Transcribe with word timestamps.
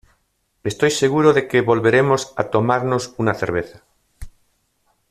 estoy 0.63 0.89
seguro 0.89 1.31
de 1.31 1.47
que 1.47 1.61
volveremos 1.61 2.33
a 2.35 2.45
tomarnos 2.49 3.13
una 3.19 3.35
cerveza 3.35 3.83